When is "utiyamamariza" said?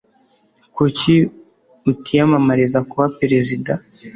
1.91-2.79